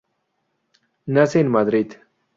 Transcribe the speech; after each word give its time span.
Nace 1.05 1.39
en 1.41 1.47
Madrid. 1.51 1.91